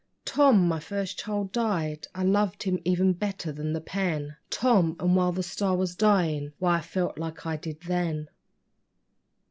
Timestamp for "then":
7.81-8.27